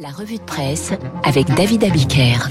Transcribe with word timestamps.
La 0.00 0.08
revue 0.08 0.38
de 0.38 0.42
presse 0.42 0.92
avec 1.22 1.46
David 1.54 1.84
Abiker. 1.84 2.48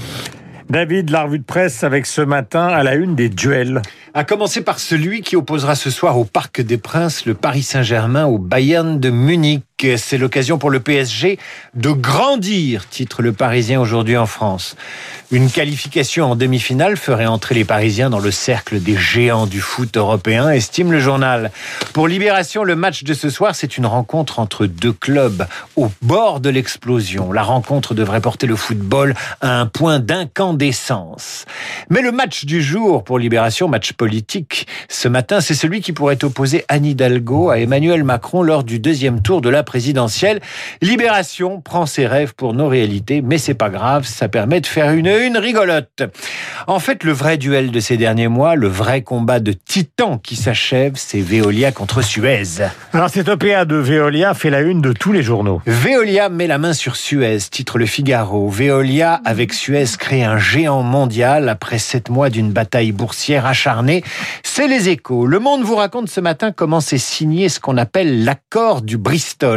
David, 0.70 1.10
la 1.10 1.24
revue 1.24 1.40
de 1.40 1.44
presse 1.44 1.84
avec 1.84 2.06
ce 2.06 2.22
matin 2.22 2.68
à 2.68 2.82
la 2.82 2.94
une 2.94 3.14
des 3.14 3.28
duels. 3.28 3.82
À 4.14 4.24
commencer 4.24 4.62
par 4.62 4.78
celui 4.78 5.20
qui 5.20 5.36
opposera 5.36 5.74
ce 5.74 5.90
soir 5.90 6.18
au 6.18 6.24
Parc 6.24 6.62
des 6.62 6.78
Princes 6.78 7.26
le 7.26 7.34
Paris 7.34 7.62
Saint-Germain 7.62 8.24
au 8.24 8.38
Bayern 8.38 8.98
de 8.98 9.10
Munich. 9.10 9.62
C'est 9.82 10.18
l'occasion 10.18 10.56
pour 10.56 10.70
le 10.70 10.80
PSG 10.80 11.38
de 11.74 11.90
grandir, 11.90 12.88
titre 12.88 13.20
le 13.20 13.32
Parisien 13.32 13.80
aujourd'hui 13.80 14.16
en 14.16 14.24
France. 14.24 14.76
Une 15.30 15.50
qualification 15.50 16.30
en 16.30 16.36
demi-finale 16.36 16.96
ferait 16.96 17.26
entrer 17.26 17.56
les 17.56 17.64
Parisiens 17.64 18.08
dans 18.08 18.20
le 18.20 18.30
cercle 18.30 18.80
des 18.80 18.96
géants 18.96 19.46
du 19.46 19.60
foot 19.60 19.96
européen, 19.96 20.48
estime 20.50 20.92
le 20.92 21.00
journal. 21.00 21.50
Pour 21.92 22.08
Libération, 22.08 22.62
le 22.62 22.76
match 22.76 23.02
de 23.02 23.14
ce 23.14 23.28
soir, 23.28 23.54
c'est 23.54 23.76
une 23.76 23.84
rencontre 23.84 24.38
entre 24.38 24.66
deux 24.66 24.92
clubs 24.92 25.46
au 25.76 25.90
bord 26.02 26.40
de 26.40 26.50
l'explosion. 26.50 27.32
La 27.32 27.42
rencontre 27.42 27.94
devrait 27.94 28.20
porter 28.20 28.46
le 28.46 28.56
football 28.56 29.14
à 29.40 29.58
un 29.58 29.66
point 29.66 29.98
d'incandescence. 29.98 31.46
Mais 31.90 32.00
le 32.00 32.12
match 32.12 32.44
du 32.44 32.62
jour 32.62 33.02
pour 33.02 33.18
Libération, 33.18 33.68
match 33.68 33.92
politique, 33.92 34.66
ce 34.88 35.08
matin, 35.08 35.40
c'est 35.40 35.54
celui 35.54 35.80
qui 35.80 35.92
pourrait 35.92 36.22
opposer 36.24 36.64
Anne 36.68 36.86
Hidalgo 36.86 37.50
à 37.50 37.58
Emmanuel 37.58 38.04
Macron 38.04 38.42
lors 38.42 38.62
du 38.62 38.78
deuxième 38.78 39.20
tour 39.20 39.40
de 39.40 39.48
la 39.48 39.63
présidentielle. 39.64 40.40
Libération 40.82 41.60
prend 41.60 41.86
ses 41.86 42.06
rêves 42.06 42.34
pour 42.34 42.54
nos 42.54 42.68
réalités, 42.68 43.22
mais 43.22 43.38
c'est 43.38 43.54
pas 43.54 43.70
grave, 43.70 44.06
ça 44.06 44.28
permet 44.28 44.60
de 44.60 44.66
faire 44.66 44.92
une 44.92 45.04
une 45.06 45.36
rigolote. 45.36 46.02
En 46.66 46.78
fait, 46.78 47.04
le 47.04 47.12
vrai 47.12 47.36
duel 47.36 47.70
de 47.70 47.80
ces 47.80 47.96
derniers 47.96 48.28
mois, 48.28 48.54
le 48.54 48.68
vrai 48.68 49.02
combat 49.02 49.40
de 49.40 49.52
titans 49.52 50.18
qui 50.22 50.36
s'achève, 50.36 50.92
c'est 50.96 51.20
Veolia 51.20 51.72
contre 51.72 52.02
Suez. 52.02 52.62
Alors 52.92 53.10
cette 53.10 53.28
OPA 53.28 53.64
de 53.64 53.76
Veolia 53.76 54.34
fait 54.34 54.50
la 54.50 54.60
une 54.60 54.80
de 54.80 54.92
tous 54.92 55.12
les 55.12 55.22
journaux. 55.22 55.60
Veolia 55.66 56.28
met 56.28 56.46
la 56.46 56.58
main 56.58 56.72
sur 56.72 56.96
Suez, 56.96 57.38
titre 57.50 57.78
Le 57.78 57.86
Figaro. 57.86 58.48
Veolia 58.48 59.20
avec 59.24 59.52
Suez 59.52 59.84
crée 59.98 60.24
un 60.24 60.38
géant 60.38 60.82
mondial 60.82 61.48
après 61.48 61.78
sept 61.78 62.08
mois 62.08 62.30
d'une 62.30 62.52
bataille 62.52 62.92
boursière 62.92 63.46
acharnée. 63.46 64.02
C'est 64.42 64.68
les 64.68 64.88
échos. 64.88 65.26
Le 65.26 65.38
Monde 65.38 65.62
vous 65.62 65.76
raconte 65.76 66.08
ce 66.08 66.20
matin 66.20 66.52
comment 66.52 66.80
s'est 66.80 66.98
signé 66.98 67.48
ce 67.48 67.60
qu'on 67.60 67.76
appelle 67.76 68.24
l'accord 68.24 68.82
du 68.82 68.96
Bristol, 68.96 69.53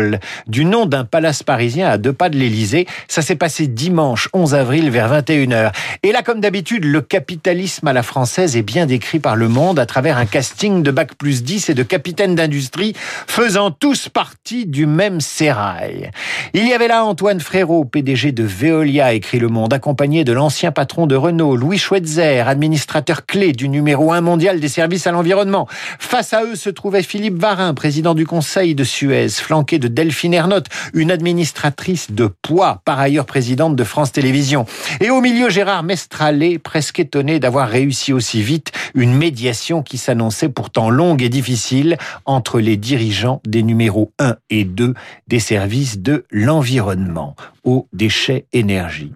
du 0.47 0.65
nom 0.65 0.85
d'un 0.85 1.05
palace 1.05 1.43
parisien 1.43 1.89
à 1.89 1.97
deux 1.97 2.13
pas 2.13 2.29
de 2.29 2.37
l'Élysée. 2.37 2.87
Ça 3.07 3.21
s'est 3.21 3.35
passé 3.35 3.67
dimanche 3.67 4.29
11 4.33 4.55
avril 4.55 4.89
vers 4.89 5.11
21h. 5.11 5.71
Et 6.03 6.11
là, 6.11 6.23
comme 6.23 6.41
d'habitude, 6.41 6.83
le 6.83 7.01
capitalisme 7.01 7.87
à 7.87 7.93
la 7.93 8.03
française 8.03 8.55
est 8.57 8.63
bien 8.63 8.85
décrit 8.85 9.19
par 9.19 9.35
le 9.35 9.47
monde 9.47 9.79
à 9.79 9.85
travers 9.85 10.17
un 10.17 10.25
casting 10.25 10.83
de 10.83 10.91
Bac 10.91 11.15
plus 11.15 11.43
10 11.43 11.69
et 11.69 11.73
de 11.73 11.83
capitaines 11.83 12.35
d'industrie 12.35 12.93
faisant 13.27 13.71
tous 13.71 14.09
partie 14.09 14.65
du 14.65 14.85
même 14.85 15.21
sérail. 15.21 16.11
Il 16.53 16.67
y 16.67 16.73
avait 16.73 16.87
là 16.87 17.03
Antoine 17.03 17.39
Frérot, 17.39 17.85
PDG 17.85 18.31
de 18.31 18.43
Veolia, 18.43 19.13
écrit 19.13 19.39
Le 19.39 19.47
Monde, 19.47 19.73
accompagné 19.73 20.23
de 20.23 20.33
l'ancien 20.33 20.71
patron 20.71 21.07
de 21.07 21.15
Renault, 21.15 21.55
Louis 21.55 21.77
Schweitzer, 21.77 22.47
administrateur 22.47 23.25
clé 23.25 23.51
du 23.51 23.69
numéro 23.69 24.11
1 24.11 24.21
mondial 24.21 24.59
des 24.59 24.67
services 24.67 25.07
à 25.07 25.11
l'environnement. 25.11 25.67
Face 25.99 26.33
à 26.33 26.43
eux 26.43 26.55
se 26.55 26.69
trouvait 26.69 27.03
Philippe 27.03 27.39
Varin, 27.39 27.73
président 27.73 28.13
du 28.13 28.25
conseil 28.25 28.75
de 28.75 28.83
Suez, 28.83 29.29
flanqué 29.29 29.79
de 29.79 29.86
Delphine 29.87 30.33
Ernotte, 30.33 30.67
une 30.93 31.11
administratrice 31.11 32.11
de 32.11 32.27
poids, 32.41 32.81
par 32.85 32.99
ailleurs 32.99 33.25
présidente 33.25 33.75
de 33.75 33.83
France 33.83 34.11
Télévisions. 34.11 34.65
Et 34.99 35.09
au 35.09 35.21
milieu, 35.21 35.49
Gérard 35.49 35.83
Mestralet, 35.83 36.59
presque 36.59 36.99
étonné 36.99 37.39
d'avoir 37.39 37.69
réussi 37.69 38.13
aussi 38.13 38.41
vite 38.41 38.71
une 38.95 39.13
médiation 39.13 39.83
qui 39.83 39.97
s'annonçait 39.97 40.49
pourtant 40.49 40.89
longue 40.89 41.21
et 41.21 41.29
difficile 41.29 41.97
entre 42.25 42.59
les 42.59 42.77
dirigeants 42.77 43.41
des 43.47 43.63
numéros 43.63 44.11
1 44.19 44.35
et 44.49 44.63
2 44.63 44.93
des 45.27 45.39
services 45.39 45.99
de 45.99 46.25
l'environnement 46.31 47.35
aux 47.63 47.87
déchets 47.93 48.45
énergie. 48.53 49.11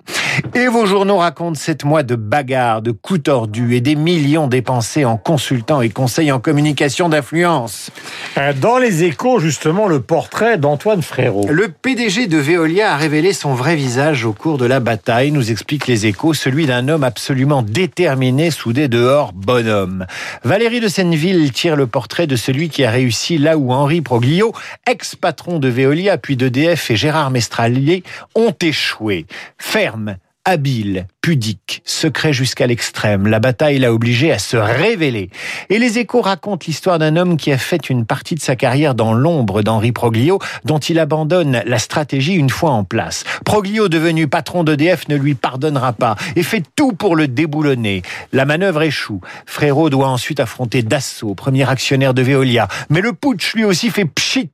Et 0.54 0.68
vos 0.68 0.86
journaux 0.86 1.18
racontent 1.18 1.56
sept 1.56 1.84
mois 1.84 2.04
de 2.04 2.16
bagarres, 2.16 2.82
de 2.82 2.92
coups 2.92 3.24
tordus 3.24 3.76
et 3.76 3.82
des 3.82 3.96
millions 3.96 4.48
dépensés 4.48 5.06
en 5.06 5.18
consultants 5.18 5.82
et 5.82 5.90
conseils 5.90 6.32
en 6.32 6.39
communication 6.39 7.10
d'influence. 7.10 7.92
Euh, 8.38 8.54
dans 8.54 8.78
les 8.78 9.04
échos, 9.04 9.39
justement, 9.39 9.88
le 9.88 10.02
portrait 10.02 10.58
d'Antoine 10.58 11.02
Frérot. 11.02 11.48
Le 11.50 11.70
PDG 11.70 12.28
de 12.28 12.38
Veolia 12.38 12.94
a 12.94 12.98
révélé 12.98 13.33
son 13.33 13.54
vrai 13.54 13.76
visage 13.76 14.26
au 14.26 14.33
cours 14.33 14.58
de 14.58 14.66
la 14.66 14.80
bataille, 14.80 15.32
nous 15.32 15.52
explique 15.52 15.88
les 15.88 16.05
échos, 16.05 16.34
celui 16.34 16.66
d'un 16.66 16.88
homme 16.88 17.04
absolument 17.04 17.61
déterminé, 17.61 18.52
soudé 18.52 18.88
dehors, 18.88 19.34
bonhomme. 19.34 20.05
Valérie 20.44 20.80
de 20.80 20.88
Senneville 20.88 21.52
tire 21.52 21.76
le 21.76 21.88
portrait 21.88 22.28
de 22.28 22.36
celui 22.36 22.70
qui 22.70 22.84
a 22.84 22.92
réussi 22.92 23.38
là 23.38 23.58
où 23.58 23.72
Henri 23.72 24.02
Proglio, 24.02 24.54
ex-patron 24.88 25.60
de 25.60 25.67
Veolia 25.67 26.17
puis 26.17 26.36
d'EDF 26.36 26.92
et 26.92 26.95
Gérard 26.95 27.32
Mestralier 27.32 28.04
ont 28.36 28.54
échoué. 28.61 29.26
Ferme, 29.58 30.17
habile, 30.46 31.08
pudique, 31.21 31.83
secret 31.86 32.33
jusqu'à 32.33 32.65
l'extrême. 32.65 33.27
La 33.27 33.39
bataille 33.39 33.77
l'a 33.77 33.93
obligé 33.93 34.32
à 34.32 34.39
se 34.39 34.58
révéler. 34.58 35.30
Et 35.70 35.77
les 35.77 35.99
échos 35.99 36.21
racontent 36.21 36.65
l'histoire 36.65 36.98
d'un 36.98 37.15
homme 37.15 37.37
qui 37.37 37.52
a 37.52 37.59
fait 37.59 37.89
une 37.92 38.05
partie 38.05 38.33
de 38.33 38.39
sa 38.39 38.55
carrière 38.55 38.95
dans 38.95 39.14
l'ombre 39.14 39.61
d'Henri 39.61 39.92
Proglio, 39.92 40.39
dont 40.65 40.80
il 40.80 40.98
abandonne 40.98 41.61
la 41.64 41.77
stratégie 41.77 42.33
une 42.33 42.49
fois 42.49 42.71
en 42.71 42.83
place. 42.83 43.23
Proglio, 43.45 43.87
devenu 43.87 44.27
patron 44.27 44.64
d'EDF, 44.64 45.08
ne 45.10 45.15
lui 45.15 45.36
pardonnera 45.36 45.93
pas 45.93 46.15
et 46.36 46.42
fait 46.42 46.64
tout 46.76 46.93
pour 46.93 47.15
le 47.15 47.27
déboulonner. 47.27 48.02
La 48.33 48.45
manœuvre 48.45 48.81
échoue. 48.81 49.21
Frérot 49.45 49.92
doit 49.92 50.10
ensuite 50.10 50.39
affronter 50.39 50.81
Dassault, 50.81 51.36
premier 51.36 51.70
actionnaire 51.70 52.15
de 52.15 52.23
Veolia. 52.23 52.67
Mais 52.89 53.02
le 53.02 53.14
putsch, 53.14 53.54
lui 53.54 53.64
aussi, 53.64 53.92
fait 53.92 54.05
pchit. 54.05 54.52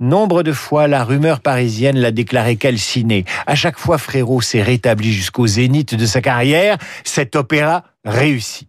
Nombre 0.00 0.42
de 0.42 0.52
fois, 0.52 0.88
la 0.88 1.04
rumeur 1.04 1.38
parisienne 1.40 1.98
l'a 1.98 2.10
déclaré 2.10 2.56
calciné. 2.56 3.24
À 3.46 3.54
chaque 3.54 3.78
fois, 3.78 3.98
Frérot 3.98 4.40
s'est 4.40 4.62
rétabli 4.62 5.12
jusqu'au 5.12 5.46
zénith 5.46 5.94
de 5.94 6.07
sa 6.08 6.20
carrière, 6.20 6.78
cet 7.04 7.36
opéra 7.36 7.84
réussi. 8.08 8.66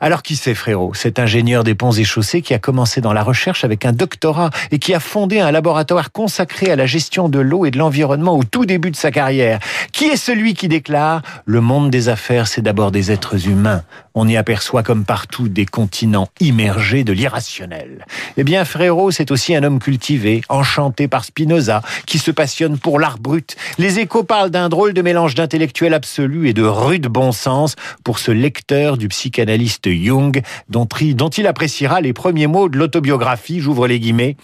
Alors 0.00 0.22
qui 0.22 0.36
c'est 0.36 0.54
frérot? 0.54 0.94
Cet 0.94 1.18
ingénieur 1.18 1.64
des 1.64 1.74
ponts 1.74 1.92
et 1.92 2.04
chaussées 2.04 2.40
qui 2.40 2.54
a 2.54 2.58
commencé 2.58 3.00
dans 3.00 3.12
la 3.12 3.22
recherche 3.22 3.64
avec 3.64 3.84
un 3.84 3.92
doctorat 3.92 4.50
et 4.70 4.78
qui 4.78 4.94
a 4.94 5.00
fondé 5.00 5.40
un 5.40 5.50
laboratoire 5.50 6.12
consacré 6.12 6.70
à 6.70 6.76
la 6.76 6.86
gestion 6.86 7.28
de 7.28 7.38
l'eau 7.38 7.66
et 7.66 7.70
de 7.70 7.78
l'environnement 7.78 8.36
au 8.38 8.44
tout 8.44 8.64
début 8.64 8.90
de 8.90 8.96
sa 8.96 9.10
carrière. 9.10 9.58
Qui 9.92 10.06
est 10.06 10.16
celui 10.16 10.54
qui 10.54 10.68
déclare 10.68 11.20
Le 11.44 11.60
monde 11.60 11.90
des 11.90 12.08
affaires, 12.08 12.48
c'est 12.48 12.62
d'abord 12.62 12.90
des 12.90 13.12
êtres 13.12 13.48
humains. 13.48 13.82
On 14.14 14.26
y 14.26 14.36
aperçoit 14.36 14.82
comme 14.82 15.04
partout 15.04 15.48
des 15.48 15.66
continents 15.66 16.28
immergés 16.40 17.04
de 17.04 17.12
l'irrationnel. 17.12 18.06
Eh 18.36 18.44
bien 18.44 18.64
frérot, 18.64 19.10
c'est 19.10 19.30
aussi 19.30 19.54
un 19.54 19.62
homme 19.62 19.78
cultivé, 19.78 20.40
enchanté 20.48 21.06
par 21.06 21.24
Spinoza, 21.24 21.82
qui 22.06 22.18
se 22.18 22.30
passionne 22.30 22.78
pour 22.78 22.98
l'art 22.98 23.18
brut. 23.18 23.56
Les 23.78 23.98
échos 23.98 24.24
parlent 24.24 24.50
d'un 24.50 24.68
drôle 24.68 24.94
de 24.94 25.02
mélange 25.02 25.34
d'intellectuel 25.34 25.92
absolu 25.94 26.48
et 26.48 26.54
de 26.54 26.62
rude 26.62 27.06
bon 27.06 27.32
sens 27.32 27.76
pour 28.04 28.18
ce 28.18 28.30
lecteur 28.30 28.69
du 28.70 29.08
psychanalyste 29.08 29.88
Jung, 29.90 30.42
dont, 30.68 30.86
il 30.86 31.46
appréciera 31.46 32.00
les 32.00 32.12
premiers 32.12 32.46
mots 32.46 32.68
de 32.68 32.78
l'autobiographie, 32.78 33.60
j'ouvre 33.60 33.88
les 33.88 33.98
guillemets, 33.98 34.36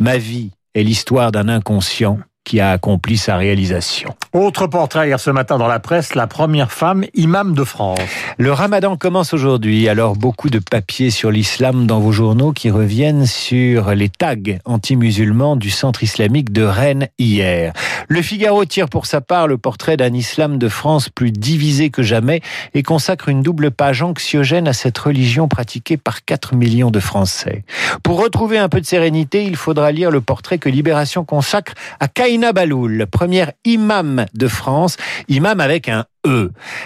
Ma 0.00 0.18
vie 0.18 0.50
est 0.74 0.82
l'histoire 0.82 1.32
d'un 1.32 1.48
inconscient 1.48 2.18
qui 2.48 2.60
a 2.60 2.70
accompli 2.70 3.18
sa 3.18 3.36
réalisation. 3.36 4.14
Autre 4.32 4.66
portrait 4.66 5.08
hier 5.08 5.20
ce 5.20 5.30
matin 5.30 5.58
dans 5.58 5.66
la 5.66 5.80
presse, 5.80 6.14
la 6.14 6.26
première 6.26 6.72
femme 6.72 7.04
imam 7.12 7.52
de 7.52 7.62
France. 7.62 8.00
Le 8.38 8.52
ramadan 8.52 8.96
commence 8.96 9.34
aujourd'hui, 9.34 9.86
alors 9.86 10.16
beaucoup 10.16 10.48
de 10.48 10.58
papiers 10.58 11.10
sur 11.10 11.30
l'islam 11.30 11.86
dans 11.86 12.00
vos 12.00 12.10
journaux 12.10 12.52
qui 12.52 12.70
reviennent 12.70 13.26
sur 13.26 13.90
les 13.90 14.08
tags 14.08 14.36
anti-musulmans 14.64 15.56
du 15.56 15.68
centre 15.68 16.02
islamique 16.02 16.50
de 16.50 16.62
Rennes 16.62 17.08
hier. 17.18 17.74
Le 18.08 18.22
Figaro 18.22 18.64
tire 18.64 18.88
pour 18.88 19.04
sa 19.04 19.20
part 19.20 19.46
le 19.46 19.58
portrait 19.58 19.98
d'un 19.98 20.14
islam 20.14 20.56
de 20.56 20.68
France 20.70 21.10
plus 21.10 21.32
divisé 21.32 21.90
que 21.90 22.02
jamais 22.02 22.40
et 22.72 22.82
consacre 22.82 23.28
une 23.28 23.42
double 23.42 23.70
page 23.70 24.00
anxiogène 24.02 24.68
à 24.68 24.72
cette 24.72 24.96
religion 24.96 25.48
pratiquée 25.48 25.98
par 25.98 26.24
4 26.24 26.54
millions 26.54 26.90
de 26.90 27.00
Français. 27.00 27.64
Pour 28.02 28.22
retrouver 28.22 28.56
un 28.56 28.70
peu 28.70 28.80
de 28.80 28.86
sérénité, 28.86 29.44
il 29.44 29.56
faudra 29.56 29.92
lire 29.92 30.10
le 30.10 30.22
portrait 30.22 30.56
que 30.56 30.70
Libération 30.70 31.24
consacre 31.26 31.74
à 32.00 32.08
Kaina 32.08 32.37
Nina 32.38 32.52
Baloul, 32.52 33.08
première 33.10 33.50
imam 33.64 34.26
de 34.32 34.46
France, 34.46 34.96
imam 35.26 35.58
avec 35.58 35.88
un 35.88 36.04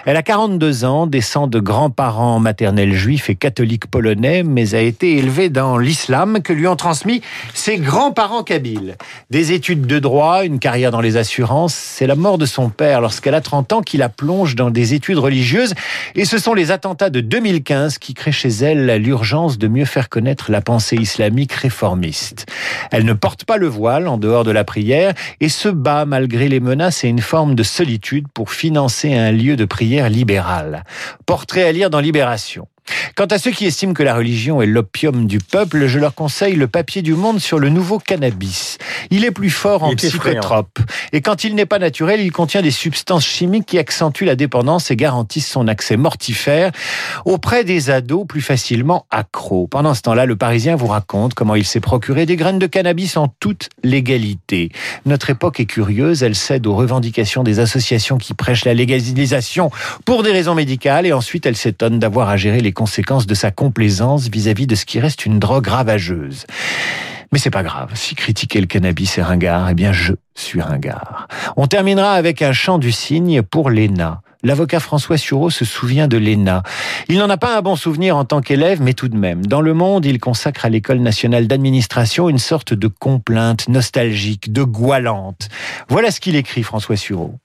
Elle 0.04 0.16
a 0.16 0.22
42 0.22 0.84
ans, 0.84 1.06
descend 1.06 1.50
de 1.50 1.58
grands-parents 1.58 2.38
maternels 2.38 2.92
juifs 2.92 3.30
et 3.30 3.34
catholiques 3.34 3.86
polonais, 3.86 4.42
mais 4.42 4.74
a 4.74 4.80
été 4.80 5.16
élevée 5.16 5.48
dans 5.48 5.78
l'islam 5.78 6.40
que 6.42 6.52
lui 6.52 6.66
ont 6.66 6.76
transmis 6.76 7.22
ses 7.54 7.78
grands-parents 7.78 8.42
kabyles. 8.42 8.96
Des 9.30 9.52
études 9.52 9.86
de 9.86 9.98
droit, 9.98 10.44
une 10.44 10.58
carrière 10.58 10.90
dans 10.90 11.00
les 11.00 11.16
assurances, 11.16 11.74
c'est 11.74 12.06
la 12.06 12.14
mort 12.14 12.38
de 12.38 12.46
son 12.46 12.68
père 12.68 13.00
lorsqu'elle 13.00 13.34
a 13.34 13.40
30 13.40 13.72
ans 13.72 13.82
qui 13.82 13.96
la 13.96 14.08
plonge 14.08 14.54
dans 14.54 14.70
des 14.70 14.94
études 14.94 15.18
religieuses 15.18 15.74
et 16.14 16.24
ce 16.24 16.38
sont 16.38 16.54
les 16.54 16.70
attentats 16.70 17.10
de 17.10 17.20
2015 17.20 17.98
qui 17.98 18.14
créent 18.14 18.32
chez 18.32 18.50
elle 18.50 18.96
l'urgence 18.96 19.58
de 19.58 19.68
mieux 19.68 19.84
faire 19.84 20.08
connaître 20.08 20.50
la 20.50 20.60
pensée 20.60 20.96
islamique 20.96 21.52
réformiste. 21.52 22.46
Elle 22.90 23.04
ne 23.04 23.12
porte 23.12 23.44
pas 23.44 23.56
le 23.56 23.66
voile 23.66 24.08
en 24.08 24.18
dehors 24.18 24.44
de 24.44 24.50
la 24.50 24.64
prière 24.64 25.14
et 25.40 25.48
se 25.48 25.68
bat 25.68 26.04
malgré 26.04 26.48
les 26.48 26.60
menaces 26.60 27.04
et 27.04 27.08
une 27.08 27.20
forme 27.20 27.54
de 27.54 27.62
solitude 27.62 28.26
pour 28.34 28.50
financer 28.50 29.14
un 29.14 29.21
lieu 29.30 29.56
de 29.56 29.64
prière 29.64 30.08
libéral. 30.08 30.84
Portrait 31.26 31.62
à 31.64 31.72
lire 31.72 31.90
dans 31.90 32.00
Libération. 32.00 32.66
Quant 33.14 33.26
à 33.26 33.38
ceux 33.38 33.50
qui 33.50 33.66
estiment 33.66 33.94
que 33.94 34.02
la 34.02 34.14
religion 34.14 34.62
est 34.62 34.66
l'opium 34.66 35.26
du 35.26 35.38
peuple, 35.38 35.86
je 35.86 35.98
leur 35.98 36.14
conseille 36.14 36.54
le 36.54 36.66
papier 36.66 37.02
du 37.02 37.14
monde 37.14 37.40
sur 37.40 37.58
le 37.58 37.68
nouveau 37.68 37.98
cannabis. 37.98 38.78
Il 39.10 39.24
est 39.24 39.30
plus 39.30 39.50
fort 39.50 39.82
en 39.82 39.94
psychotrope. 39.94 40.78
Et 41.12 41.20
quand 41.20 41.44
il 41.44 41.54
n'est 41.54 41.66
pas 41.66 41.78
naturel, 41.78 42.20
il 42.20 42.32
contient 42.32 42.62
des 42.62 42.70
substances 42.70 43.26
chimiques 43.26 43.66
qui 43.66 43.78
accentuent 43.78 44.24
la 44.24 44.36
dépendance 44.36 44.90
et 44.90 44.96
garantissent 44.96 45.50
son 45.50 45.68
accès 45.68 45.96
mortifère 45.96 46.72
auprès 47.24 47.64
des 47.64 47.90
ados 47.90 48.26
plus 48.26 48.40
facilement 48.40 49.06
accros. 49.10 49.66
Pendant 49.66 49.94
ce 49.94 50.02
temps-là, 50.02 50.26
le 50.26 50.36
Parisien 50.36 50.76
vous 50.76 50.86
raconte 50.86 51.34
comment 51.34 51.54
il 51.54 51.64
s'est 51.64 51.80
procuré 51.80 52.26
des 52.26 52.36
graines 52.36 52.58
de 52.58 52.66
cannabis 52.66 53.16
en 53.16 53.28
toute 53.28 53.68
légalité. 53.82 54.70
Notre 55.06 55.30
époque 55.30 55.60
est 55.60 55.66
curieuse, 55.66 56.22
elle 56.22 56.34
cède 56.34 56.66
aux 56.66 56.74
revendications 56.74 57.42
des 57.42 57.60
associations 57.60 58.18
qui 58.18 58.34
prêchent 58.34 58.64
la 58.64 58.74
légalisation 58.74 59.70
pour 60.04 60.22
des 60.22 60.32
raisons 60.32 60.54
médicales 60.54 61.06
et 61.06 61.12
ensuite 61.12 61.46
elle 61.46 61.56
s'étonne 61.56 61.98
d'avoir 61.98 62.28
à 62.28 62.36
gérer 62.36 62.60
les 62.60 62.72
conséquences 62.82 63.28
de 63.28 63.34
sa 63.34 63.52
complaisance 63.52 64.26
vis-à-vis 64.26 64.66
de 64.66 64.74
ce 64.74 64.84
qui 64.84 64.98
reste 64.98 65.24
une 65.24 65.38
drogue 65.38 65.68
ravageuse. 65.68 66.46
Mais 67.30 67.38
c'est 67.38 67.48
pas 67.48 67.62
grave. 67.62 67.92
Si 67.94 68.16
critiquer 68.16 68.60
le 68.60 68.66
cannabis 68.66 69.18
est 69.18 69.22
ringard, 69.22 69.70
eh 69.70 69.74
bien 69.74 69.92
je 69.92 70.14
suis 70.34 70.60
ringard. 70.60 71.28
On 71.56 71.68
terminera 71.68 72.14
avec 72.14 72.42
un 72.42 72.52
chant 72.52 72.78
du 72.78 72.90
cygne 72.90 73.42
pour 73.42 73.70
Léna. 73.70 74.20
L'avocat 74.42 74.80
François 74.80 75.16
Sureau 75.16 75.48
se 75.48 75.64
souvient 75.64 76.08
de 76.08 76.16
Léna. 76.16 76.64
Il 77.08 77.18
n'en 77.18 77.30
a 77.30 77.36
pas 77.36 77.56
un 77.56 77.62
bon 77.62 77.76
souvenir 77.76 78.16
en 78.16 78.24
tant 78.24 78.40
qu'élève, 78.40 78.82
mais 78.82 78.94
tout 78.94 79.06
de 79.06 79.16
même. 79.16 79.46
Dans 79.46 79.60
le 79.60 79.74
monde, 79.74 80.04
il 80.04 80.18
consacre 80.18 80.64
à 80.64 80.68
l'École 80.68 80.98
nationale 80.98 81.46
d'administration 81.46 82.28
une 82.28 82.38
sorte 82.40 82.74
de 82.74 82.88
complainte 82.88 83.68
nostalgique, 83.68 84.52
de 84.52 84.64
goualante. 84.64 85.50
Voilà 85.88 86.10
ce 86.10 86.18
qu'il 86.18 86.34
écrit, 86.34 86.64
François 86.64 86.96
Sureau. 86.96 87.36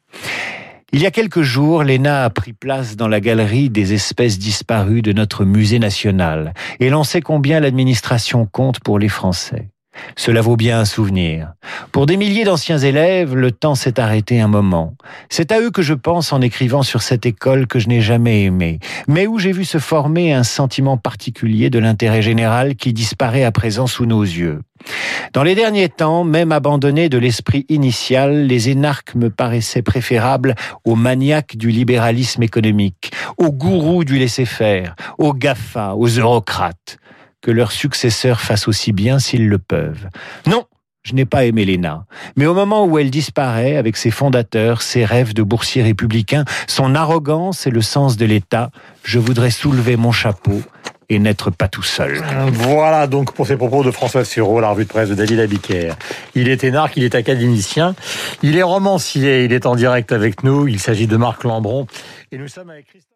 Il 0.93 1.01
y 1.01 1.05
a 1.05 1.11
quelques 1.11 1.41
jours, 1.41 1.83
Léna 1.83 2.23
a 2.23 2.29
pris 2.29 2.53
place 2.53 2.95
dans 2.95 3.09
la 3.09 3.19
galerie 3.19 3.69
des 3.69 3.93
espèces 3.93 4.39
disparues 4.39 5.01
de 5.01 5.11
notre 5.11 5.43
musée 5.43 5.79
national, 5.79 6.53
et 6.79 6.89
l'on 6.89 7.03
sait 7.03 7.19
combien 7.19 7.59
l'administration 7.59 8.45
compte 8.45 8.79
pour 8.79 8.97
les 8.97 9.09
Français. 9.09 9.69
Cela 10.15 10.41
vaut 10.41 10.55
bien 10.55 10.79
un 10.79 10.85
souvenir. 10.85 11.53
Pour 11.91 12.05
des 12.05 12.17
milliers 12.17 12.43
d'anciens 12.43 12.77
élèves, 12.77 13.35
le 13.35 13.51
temps 13.51 13.75
s'est 13.75 13.99
arrêté 13.99 14.39
un 14.39 14.47
moment. 14.47 14.95
C'est 15.29 15.51
à 15.51 15.61
eux 15.61 15.71
que 15.71 15.81
je 15.81 15.93
pense 15.93 16.33
en 16.33 16.41
écrivant 16.41 16.83
sur 16.83 17.01
cette 17.01 17.25
école 17.25 17.67
que 17.67 17.79
je 17.79 17.87
n'ai 17.87 18.01
jamais 18.01 18.43
aimée, 18.43 18.79
mais 19.07 19.27
où 19.27 19.39
j'ai 19.39 19.51
vu 19.51 19.65
se 19.65 19.77
former 19.77 20.33
un 20.33 20.43
sentiment 20.43 20.97
particulier 20.97 21.69
de 21.69 21.79
l'intérêt 21.79 22.21
général 22.21 22.75
qui 22.75 22.93
disparaît 22.93 23.43
à 23.43 23.51
présent 23.51 23.87
sous 23.87 24.05
nos 24.05 24.23
yeux. 24.23 24.61
Dans 25.33 25.43
les 25.43 25.55
derniers 25.55 25.89
temps, 25.89 26.23
même 26.23 26.51
abandonnés 26.51 27.09
de 27.09 27.17
l'esprit 27.17 27.65
initial, 27.69 28.45
les 28.45 28.69
énarques 28.69 29.15
me 29.15 29.29
paraissaient 29.29 29.81
préférables 29.81 30.55
aux 30.85 30.95
maniaques 30.95 31.57
du 31.57 31.69
libéralisme 31.69 32.43
économique, 32.43 33.11
aux 33.37 33.51
gourous 33.51 34.03
du 34.03 34.17
laisser-faire, 34.17 34.95
aux 35.17 35.33
GAFA, 35.33 35.95
aux 35.95 36.07
eurocrates 36.07 36.97
que 37.47 37.51
leurs 37.53 37.71
successeurs 37.71 38.41
fassent 38.41 38.67
aussi 38.67 38.91
bien 38.91 39.19
s'ils 39.19 39.47
le 39.47 39.57
peuvent. 39.57 40.09
Non, 40.47 40.65
je 41.03 41.13
n'ai 41.13 41.23
pas 41.23 41.45
aimé 41.45 41.63
Léna. 41.63 42.05
Mais 42.35 42.45
au 42.45 42.53
moment 42.53 42.85
où 42.85 42.99
elle 42.99 43.09
disparaît 43.09 43.77
avec 43.77 43.95
ses 43.95 44.11
fondateurs, 44.11 44.81
ses 44.81 45.05
rêves 45.05 45.33
de 45.33 45.43
boursier 45.43 45.81
républicain, 45.81 46.43
son 46.67 46.93
arrogance 46.93 47.65
et 47.65 47.69
le 47.69 47.81
sens 47.81 48.17
de 48.17 48.25
l'État, 48.25 48.69
je 49.05 49.17
voudrais 49.17 49.49
soulever 49.49 49.95
mon 49.95 50.11
chapeau 50.11 50.61
et 51.07 51.19
n'être 51.19 51.49
pas 51.49 51.69
tout 51.69 51.83
seul. 51.83 52.21
Voilà 52.51 53.07
donc 53.07 53.31
pour 53.31 53.47
ces 53.47 53.55
propos 53.55 53.81
de 53.81 53.91
François 53.91 54.25
Sureau, 54.25 54.59
la 54.59 54.71
revue 54.71 54.83
de 54.83 54.89
presse 54.89 55.07
de 55.07 55.15
David 55.15 55.39
Abiker. 55.39 55.93
Il 56.35 56.49
est 56.49 56.65
énarque, 56.65 56.97
il 56.97 57.05
est 57.05 57.15
académicien, 57.15 57.95
il 58.43 58.57
est 58.57 58.63
romancier, 58.63 59.45
il 59.45 59.53
est 59.53 59.65
en 59.65 59.77
direct 59.77 60.11
avec 60.11 60.43
nous, 60.43 60.67
il 60.67 60.81
s'agit 60.81 61.07
de 61.07 61.15
Marc 61.15 61.45
Lambron 61.45 61.87
et 62.33 62.37
nous 62.37 62.49
sommes 62.49 62.71
avec 62.71 62.87
Christophe 62.87 63.13